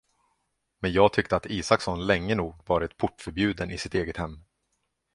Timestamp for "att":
1.35-1.45